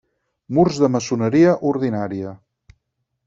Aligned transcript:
Murs 0.57 0.77
de 0.83 0.89
maçoneria 0.93 1.53
ordinària. 1.73 2.31